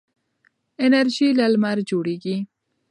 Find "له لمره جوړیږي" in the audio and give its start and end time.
1.39-2.37